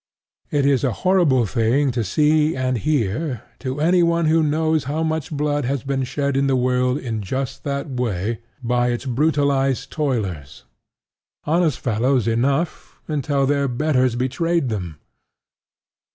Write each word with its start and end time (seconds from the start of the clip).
It 0.49 0.65
is 0.65 0.83
a 0.83 0.91
horrible 1.05 1.45
thing 1.45 1.91
to 1.91 2.03
see 2.03 2.55
and 2.55 2.79
hear, 2.79 3.43
to 3.59 3.79
anyone 3.79 4.25
who 4.25 4.41
knows 4.41 4.85
how 4.85 5.03
much 5.03 5.29
blood 5.31 5.65
has 5.65 5.83
been 5.83 6.05
shed 6.05 6.35
in 6.35 6.47
the 6.47 6.55
world 6.55 6.97
in 6.97 7.21
just 7.21 7.63
that 7.65 7.87
way 7.87 8.39
by 8.63 8.87
its 8.87 9.05
brutalized 9.05 9.91
toilers, 9.91 10.63
honest 11.45 11.79
fellows 11.79 12.27
enough 12.27 12.99
until 13.07 13.45
their 13.45 13.67
betters 13.67 14.15
betrayed 14.15 14.69
them. 14.69 14.97